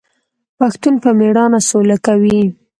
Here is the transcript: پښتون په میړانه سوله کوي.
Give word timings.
پښتون 0.57 0.93
په 1.03 1.09
میړانه 1.19 1.59
سوله 1.69 1.97
کوي. 2.05 2.41